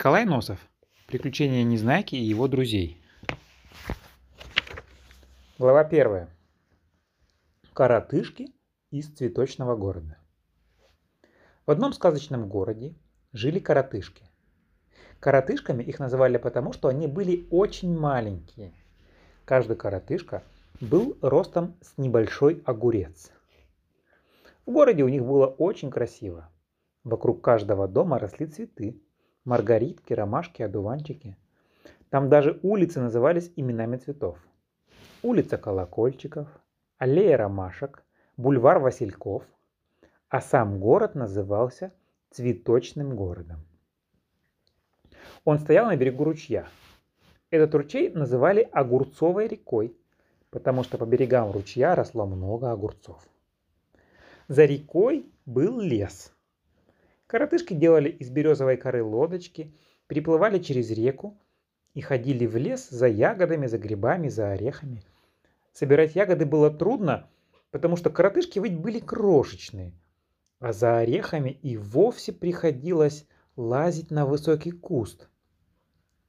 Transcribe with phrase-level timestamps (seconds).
[0.00, 0.58] Николай Носов.
[1.08, 3.02] Приключения Незнайки и его друзей.
[5.58, 6.30] Глава первая.
[7.74, 8.50] Коротышки
[8.90, 10.16] из цветочного города.
[11.66, 12.94] В одном сказочном городе
[13.34, 14.24] жили коротышки.
[15.20, 18.72] Коротышками их называли потому, что они были очень маленькие.
[19.44, 20.42] Каждый коротышка
[20.80, 23.30] был ростом с небольшой огурец.
[24.64, 26.48] В городе у них было очень красиво.
[27.04, 28.98] Вокруг каждого дома росли цветы.
[29.50, 31.36] Маргаритки, ромашки, одуванчики.
[32.08, 34.38] Там даже улицы назывались именами цветов.
[35.24, 36.46] Улица Колокольчиков,
[36.98, 38.04] аллея ромашек,
[38.36, 39.42] бульвар Васильков.
[40.28, 41.92] А сам город назывался
[42.30, 43.58] Цветочным городом.
[45.44, 46.68] Он стоял на берегу ручья.
[47.50, 49.96] Этот ручей называли Огурцовой рекой,
[50.50, 53.20] потому что по берегам ручья росло много огурцов.
[54.46, 56.32] За рекой был лес–
[57.30, 59.72] Коротышки делали из березовой коры лодочки,
[60.08, 61.38] переплывали через реку
[61.94, 65.04] и ходили в лес за ягодами, за грибами, за орехами.
[65.72, 67.30] Собирать ягоды было трудно,
[67.70, 69.92] потому что коротышки ведь были крошечные,
[70.58, 75.28] а за орехами и вовсе приходилось лазить на высокий куст,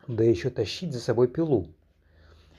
[0.07, 1.73] да еще тащить за собой пилу.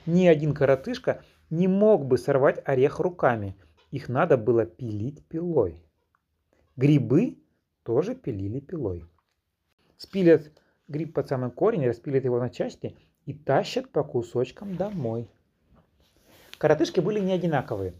[0.05, 3.55] Ни один коротышка не мог бы сорвать орех руками,
[3.91, 5.81] их надо было пилить пилой.
[6.75, 7.37] Грибы
[7.83, 9.05] тоже пилили пилой.
[9.97, 10.51] Спилят
[10.87, 15.29] гриб под самый корень, распилят его на части и тащат по кусочкам домой.
[16.57, 17.93] Коротышки были не одинаковые.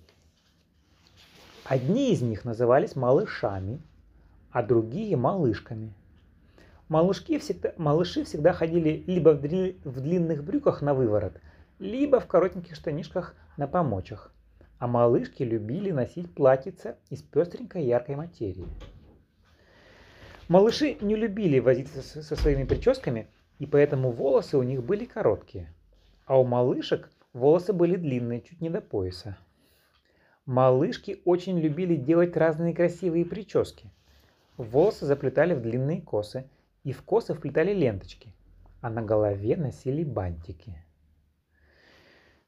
[1.65, 3.81] Одни из них назывались малышами,
[4.51, 5.93] а другие малышками.
[6.89, 11.39] Малышки всегда, малыши всегда ходили либо в, дли, в длинных брюках на выворот,
[11.79, 14.33] либо в коротеньких штанишках на помочах.
[14.79, 18.67] А малышки любили носить платьица из пестренькой яркой материи.
[20.53, 23.25] Малыши не любили возиться со своими прическами,
[23.57, 25.73] и поэтому волосы у них были короткие.
[26.27, 29.35] А у малышек волосы были длинные, чуть не до пояса.
[30.45, 33.89] Малышки очень любили делать разные красивые прически.
[34.57, 36.47] Волосы заплетали в длинные косы,
[36.83, 38.31] и в косы вплетали ленточки,
[38.79, 40.77] а на голове носили бантики.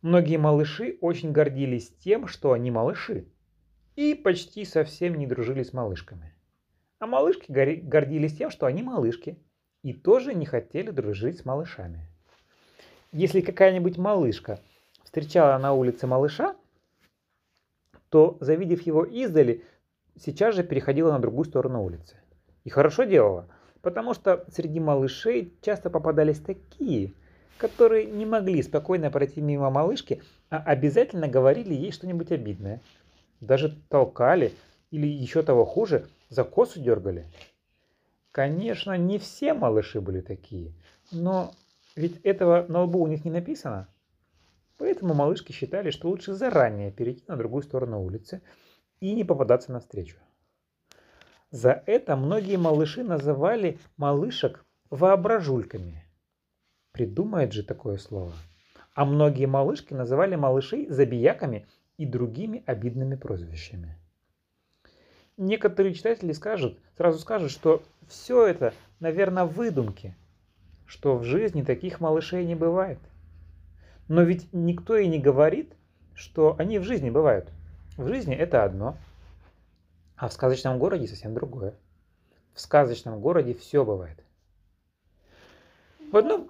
[0.04, 3.26] Многие малыши очень гордились тем, что они малыши,
[3.96, 6.35] и почти совсем не дружили с малышками.
[7.00, 9.38] А малышки гордились тем, что они малышки,
[9.84, 12.08] и тоже не хотели дружить с малышами.
[13.12, 14.60] Если какая-нибудь малышка
[15.04, 16.56] встречала на улице малыша,
[18.10, 19.64] то, завидев его издали,
[20.18, 22.18] сейчас же переходила на другую сторону улицы.
[22.64, 23.48] И хорошо делала,
[23.82, 27.14] потому что среди малышей часто попадались такие,
[27.58, 32.82] которые не могли спокойно пройти мимо малышки, а обязательно говорили ей что-нибудь обидное.
[33.42, 34.54] Даже толкали
[34.92, 37.26] или еще того хуже, за косу дергали?
[38.32, 40.74] Конечно, не все малыши были такие,
[41.12, 41.54] но
[41.96, 43.88] ведь этого на лбу у них не написано.
[44.78, 48.42] Поэтому малышки считали, что лучше заранее перейти на другую сторону улицы
[49.00, 50.18] и не попадаться навстречу.
[51.52, 56.04] За это многие малыши называли малышек воображульками.
[56.92, 58.34] Придумает же такое слово.
[58.94, 61.68] А многие малышки называли малышей забияками
[61.98, 63.98] и другими обидными прозвищами
[65.38, 70.16] некоторые читатели скажут, сразу скажут, что все это, наверное, выдумки,
[70.86, 73.00] что в жизни таких малышей не бывает.
[74.08, 75.74] Но ведь никто и не говорит,
[76.14, 77.50] что они в жизни бывают.
[77.98, 78.98] В жизни это одно,
[80.16, 81.74] а в сказочном городе совсем другое.
[82.54, 84.24] В сказочном городе все бывает.
[86.12, 86.50] В одном,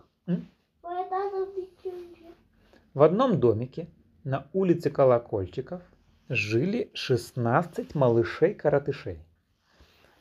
[2.94, 3.88] в одном домике
[4.24, 5.82] на улице Колокольчиков
[6.30, 9.20] жили 16 малышей-коротышей.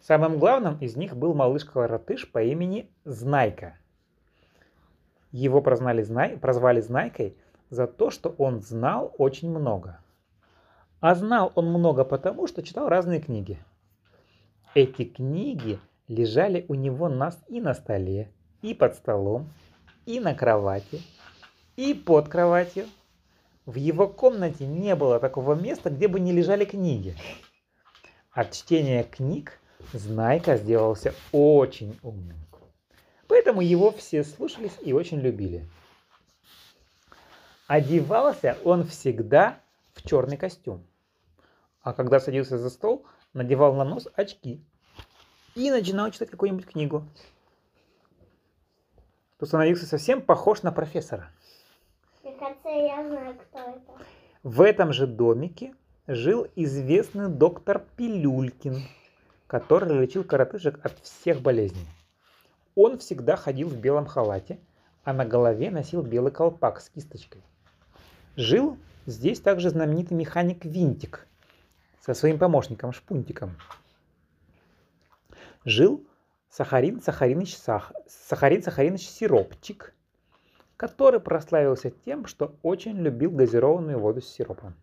[0.01, 3.79] Самым главным из них был малыш-коротыш по имени Знайка.
[5.33, 7.37] Его прознали, знай, прозвали Знайкой
[7.71, 9.99] за то, что он знал очень много.
[11.01, 13.59] А знал он много потому, что читал разные книги.
[14.75, 18.31] Эти книги лежали у него нас и на столе,
[18.61, 19.49] и под столом,
[20.05, 21.01] и на кровати,
[21.77, 22.85] и под кроватью–
[23.67, 27.17] в его комнате не было такого места, где бы не лежали книги.
[28.33, 29.59] От чтения книг
[29.93, 32.37] Знайка сделался очень умным.
[33.29, 35.67] Поэтому его все слушались и очень любили.
[37.67, 39.61] Одевался он всегда
[39.95, 40.87] в черный костюм.
[41.81, 44.63] А когда садился за стол, надевал на нос очки
[45.55, 47.07] и начинал читать какую-нибудь книгу.
[49.39, 51.31] То становился совсем похож на профессора.
[52.45, 54.05] Кажется, я знаю, кто это.
[54.43, 55.75] В этом же домике
[56.07, 58.83] жил известный доктор Пилюлькин,
[59.47, 61.87] который лечил коротышек от всех болезней.
[62.75, 64.59] Он всегда ходил в белом халате,
[65.05, 67.43] а на голове носил белый колпак с кисточкой.
[68.37, 68.77] Жил
[69.07, 71.27] здесь также знаменитый механик Винтик
[72.03, 73.53] со своим помощником Шпунтиком.
[75.65, 76.07] Жил
[76.51, 77.93] Сахарин Сахариныч, Сах...
[78.07, 79.94] Сахарин Сахариныч Сиропчик,
[80.77, 84.75] который прославился тем, что очень любил газированную воду с сиропом.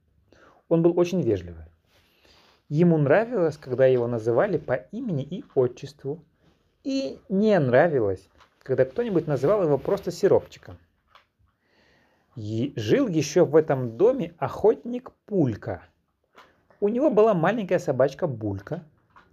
[0.70, 1.66] Он был очень вежливый.
[2.70, 6.24] Ему нравилось, когда его называли по имени и отчеству,
[6.84, 8.30] и не нравилось,
[8.64, 10.78] когда кто-нибудь называл его просто сиропчиком.
[12.38, 15.84] И жил еще в этом доме охотник Пулька.
[16.80, 18.86] У него была маленькая собачка Булька,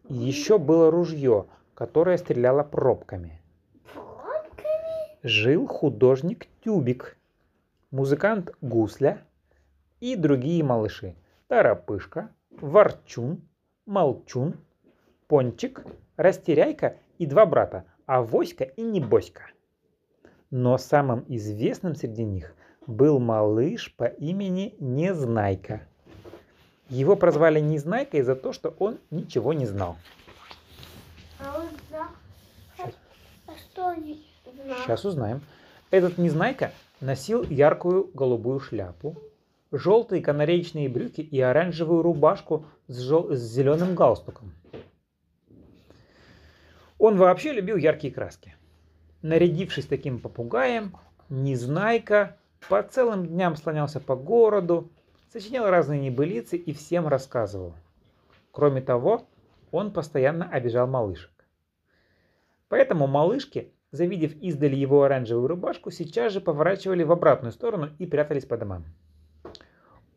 [0.09, 3.41] и еще было ружье, которое стреляло пробками.
[5.25, 7.19] Жил художник Тюбик,
[7.91, 9.21] музыкант Гусля
[9.99, 11.17] и другие малыши.
[11.49, 12.31] Торопышка,
[12.61, 13.43] Ворчун,
[13.85, 14.55] Молчун,
[15.27, 15.85] Пончик,
[16.17, 19.43] Растеряйка и два брата– Авоська и Небоська.
[20.53, 22.55] Но самым известным среди них
[22.87, 25.81] был малыш по имени Незнайка.
[26.91, 29.97] Его прозвали Незнайкой за то, что он ничего не знал.
[31.41, 32.09] А он знал?
[33.49, 34.28] А что они?
[34.65, 35.41] Сейчас узнаем.
[35.91, 39.17] Этот Незнайка носил яркую голубую шляпу,
[39.71, 43.35] желтые канареечные брюки и оранжевую рубашку с, жел...
[43.35, 44.53] с зеленым галстуком.
[46.99, 48.57] Он вообще любил яркие краски.
[49.23, 50.97] Нарядившись таким попугаем,
[51.29, 52.37] Незнайка
[52.69, 54.91] по целым дням слонялся по городу,
[55.33, 57.75] сочинял разные небылицы и всем рассказывал.
[58.51, 59.27] Кроме того,
[59.71, 61.31] он постоянно обижал малышек.
[62.69, 68.45] Поэтому малышки, завидев издали его оранжевую рубашку, сейчас же поворачивали в обратную сторону и прятались
[68.45, 68.85] по домам.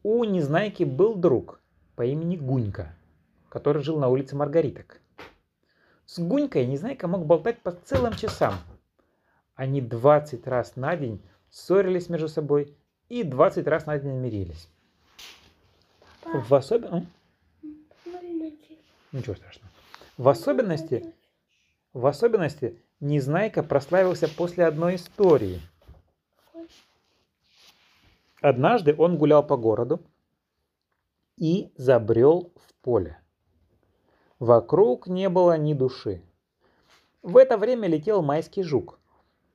[0.04, 1.62] У Незнайки был друг
[1.96, 2.96] по имени Гунька,
[3.50, 5.00] который жил на улице Маргариток.
[6.06, 8.56] С Гунькой Незнайка мог болтать по целым часам.
[9.56, 12.76] Они 20 раз на день ссорились между собой
[13.10, 14.70] и 20 раз на день мирились.
[16.26, 17.08] В особенности...
[19.12, 19.70] Ничего страшного.
[20.18, 21.14] В особенности,
[21.94, 25.60] в особенности Незнайка прославился после одной истории.
[28.42, 30.02] Однажды он гулял по городу
[31.36, 33.20] и забрел в поле.
[34.38, 36.22] Вокруг не было ни души.
[37.24, 39.00] В это время летел майский жук.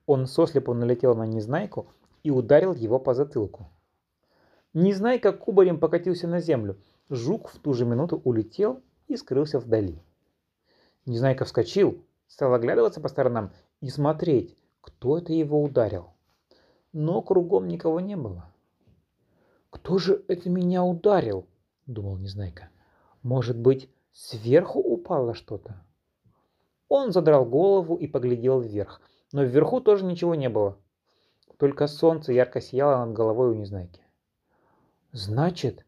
[0.06, 1.86] Он сослепу налетел на Незнайку
[2.24, 3.68] и ударил его по затылку.
[4.74, 6.80] Незнайка кубарем покатился на землю.
[7.10, 10.02] Жук в ту же минуту улетел и скрылся вдали.
[11.06, 16.14] Незнайка вскочил, стал оглядываться по сторонам и смотреть, кто это его ударил.
[16.92, 18.52] Но кругом никого не было.
[19.70, 21.46] «Кто же это меня ударил?»–
[21.86, 22.70] думал Незнайка.
[23.22, 25.84] «Может быть, Сверху упало что-то.
[26.88, 30.78] Он задрал голову и поглядел вверх, но вверху тоже ничего не было.
[31.58, 34.00] Только солнце ярко сияло над головой у Незнайки.
[35.12, 35.84] «Значит,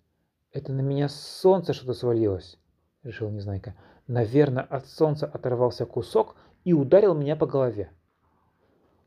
[0.52, 2.58] это на меня солнце что-то свалилось»,—
[3.02, 3.74] решил Незнайка.
[4.08, 6.34] «Наверное, от солнца оторвался кусок
[6.64, 7.92] и ударил меня по голове».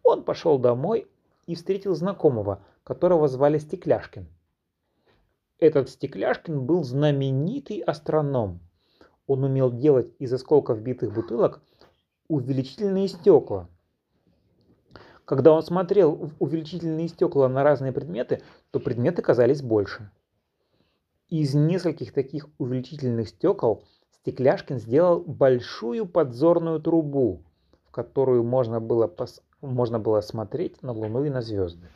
[0.03, 1.07] Он пошел домой
[1.45, 4.27] и встретил знакомого, которого звали Стекляшкин.
[5.59, 8.61] Этот Стекляшкин был знаменитый астроном—
[9.31, 11.61] он умел делать из осколков битых бутылок
[12.27, 13.69] увеличительные стекла.
[15.23, 18.41] Когда он смотрел в увеличительные стекла на разные предметы,
[18.71, 20.11] то предметы казались больше.
[21.29, 23.85] Из нескольких таких увеличительных стекол
[24.21, 27.41] Стекляшкин сделал большую подзорную трубу,
[27.87, 29.41] в которую можно было, пос...
[29.61, 31.87] можно было смотреть на Луну и на звезды.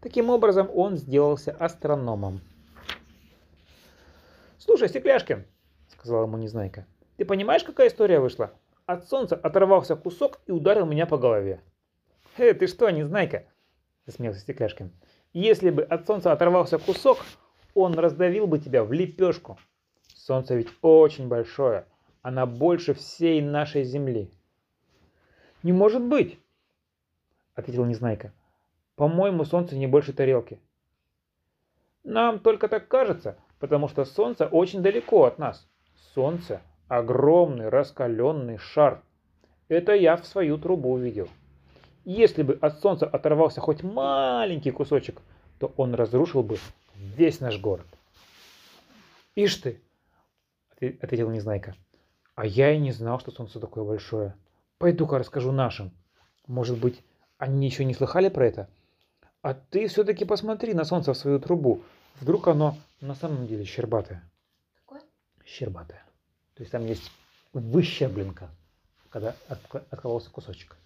[0.00, 2.40] Таким образом, он сделался астрономом.
[4.58, 5.46] «Слушай, Стекляшкин»,
[5.98, 6.86] сказал ему Незнайка.
[7.16, 8.52] «Ты понимаешь, какая история вышла?
[8.86, 11.60] От солнца оторвался кусок и ударил меня по голове».
[12.36, 13.44] «Э, ты что, Незнайка?»–
[14.06, 14.92] засмеялся Стекляшкин.
[15.32, 17.18] «Если бы от солнца оторвался кусок,
[17.74, 19.58] он раздавил бы тебя в лепешку.
[20.28, 21.86] Солнце ведь очень большое,
[22.20, 24.30] оно больше всей нашей земли».
[25.62, 26.38] «Не может быть!»–
[27.54, 28.34] ответил Незнайка.
[28.94, 30.60] «По-моему, солнце не больше тарелки».
[32.04, 35.66] «Нам только так кажется, потому что солнце очень далеко от нас.
[36.14, 39.00] Солнце– огромный раскаленный шар.
[39.68, 41.28] Это я в свою трубу увидел.
[42.04, 45.22] Если бы от солнца оторвался хоть маленький кусочек,
[45.58, 46.58] то он разрушил бы
[46.94, 47.86] весь наш город.
[49.34, 49.80] «Ишь ты!»–
[51.00, 51.74] ответил Незнайка.
[52.34, 54.34] «А я и не знал, что солнце такое большое.
[54.78, 55.92] Пойду-ка расскажу нашим.
[56.46, 57.02] Может быть,
[57.36, 58.68] они еще не слыхали про это?
[59.42, 61.82] А ты все-таки посмотри на солнце в свою трубу.
[62.20, 64.22] Вдруг оно на самом деле щербатое».
[64.80, 65.02] Какое?
[65.44, 66.04] Щербатое.
[66.54, 67.10] То есть там есть
[67.52, 68.50] выщербленка,
[69.10, 69.34] когда
[69.90, 70.76] откололся кусочек.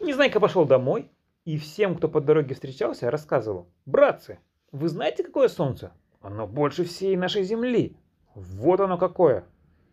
[0.00, 1.10] Незнайка пошел домой
[1.44, 3.68] и всем, кто по дороге встречался, рассказывал.
[3.86, 4.38] Братцы,
[4.72, 5.92] вы знаете, какое солнце?
[6.20, 7.96] Оно больше всей нашей земли.
[8.36, 9.44] Вот оно какое.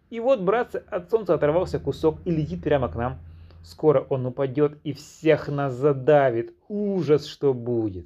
[0.09, 3.19] И вот, братцы, от солнца оторвался кусок и летит прямо к нам.
[3.63, 6.53] Скоро он упадет и всех нас задавит.
[6.67, 8.05] Ужас, что будет.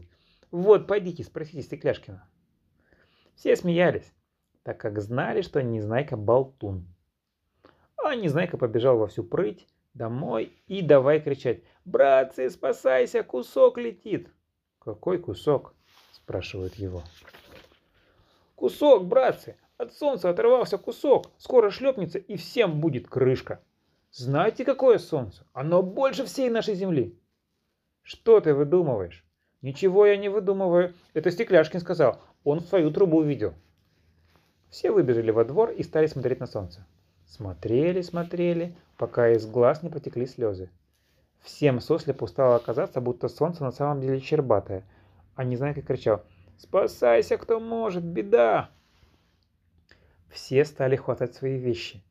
[0.51, 2.23] Вот, пойдите, спросите Стекляшкина.
[3.33, 4.13] Все смеялись,
[4.61, 6.85] так как знали, что Незнайка болтун.
[7.97, 11.63] А Незнайка побежал во всю прыть домой и давай кричать.
[11.83, 14.29] «Братцы, спасайся, кусок летит!»
[14.77, 15.73] «Какой кусок?»–
[16.11, 17.01] спрашивают его.
[18.55, 19.57] «Кусок, братцы!
[19.77, 23.61] От солнца оторвался кусок, скоро шлепнется и всем будет крышка!»
[24.11, 25.45] Знаете, какое солнце?
[25.53, 27.15] Оно больше всей нашей земли.
[28.01, 29.23] Что ты выдумываешь?
[29.61, 30.95] Ничего я не выдумываю.
[31.13, 32.19] Это Стекляшкин сказал.
[32.43, 33.53] Он свою трубу видел.
[34.69, 36.85] Все выбежали во двор и стали смотреть на солнце.
[37.27, 40.69] Смотрели, смотрели, пока из глаз не потекли слезы.
[41.41, 44.83] Всем сослепу стало оказаться, будто солнце на самом деле щербатое.
[45.35, 46.23] А Незнайка кричал
[46.57, 48.71] «Спасайся, кто может, беда!»
[50.29, 52.03] Все стали хватать свои вещи.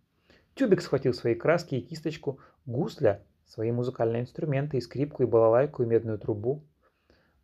[0.54, 5.86] Тюбик схватил свои краски и кисточку, гусля, свои музыкальные инструменты, и скрипку, и балалайку, и
[5.86, 6.64] медную трубу.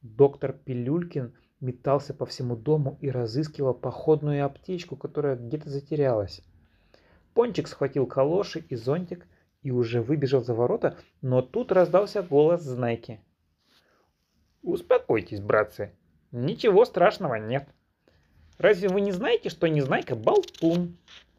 [0.01, 6.43] Доктор Пилюлькин метался по всему дому и разыскивал походную аптечку, которая где-то затерялась.
[7.35, 9.27] Пончик схватил калоши и зонтик
[9.63, 13.21] и уже выбежал за ворота, но тут раздался голос Знайки.
[14.63, 15.93] «Успокойтесь, братцы,
[16.31, 17.69] ничего страшного нет.
[18.63, 20.97] Разве вы не знаете, что Незнайка болтун?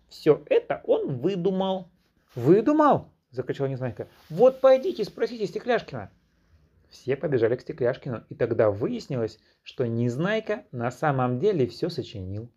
[0.10, 1.88] Все это он выдумал.
[2.36, 3.08] Выдумал?
[3.32, 4.10] Закричал Незнайка.
[4.30, 6.12] Вот пойдите, спросите Стекляшкина.
[6.90, 12.52] Все побежали к Стекляшкину, и тогда выяснилось, что Незнайка на самом деле все сочинил.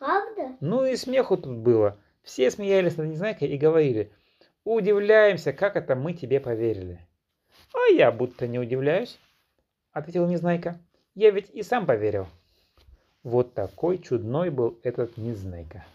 [0.00, 0.56] Правда?
[0.58, 1.96] Ну и смеху тут было.
[2.24, 4.10] Все смеялись над Незнайкой и говорили,
[4.64, 6.98] удивляемся, как это мы тебе поверили.
[7.72, 9.20] А я будто не удивляюсь,
[9.92, 10.80] ответил Незнайка.
[11.14, 12.26] Я ведь и сам поверил.
[13.24, 15.86] Вот такой чудной был этот Незнайка.